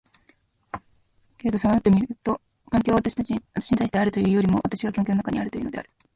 [1.37, 5.89] けれど翻って考えてみると、環境は私に対してあるというよりも私が環境の中にあるのである。